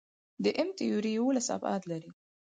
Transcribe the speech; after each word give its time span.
د 0.43 0.45
M-تیوري 0.67 1.11
یوولس 1.17 1.47
ابعاد 1.57 1.81
لري. 1.91 2.09